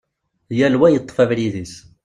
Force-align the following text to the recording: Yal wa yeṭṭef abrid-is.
Yal 0.57 0.75
wa 0.79 0.87
yeṭṭef 0.89 1.17
abrid-is. 1.23 1.73